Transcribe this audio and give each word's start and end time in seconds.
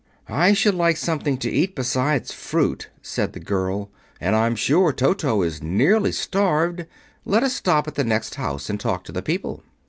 "I 0.27 0.53
should 0.53 0.73
like 0.73 0.97
something 0.97 1.37
to 1.37 1.51
eat 1.51 1.75
besides 1.75 2.31
fruit," 2.33 2.89
said 3.03 3.33
the 3.33 3.39
girl, 3.39 3.91
"and 4.19 4.35
I'm 4.35 4.55
sure 4.55 4.91
Toto 4.91 5.43
is 5.43 5.61
nearly 5.61 6.11
starved. 6.11 6.87
Let 7.23 7.43
us 7.43 7.53
stop 7.53 7.87
at 7.87 7.93
the 7.93 8.03
next 8.03 8.33
house 8.33 8.67
and 8.67 8.79
talk 8.79 9.03
to 9.03 9.11
the 9.11 9.21
people." 9.21 9.61